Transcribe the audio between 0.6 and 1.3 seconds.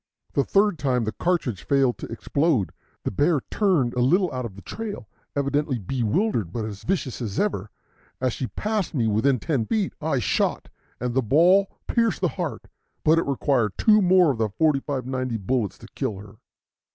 time the